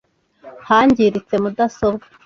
[0.69, 2.05] Hangiritse mudasobwa.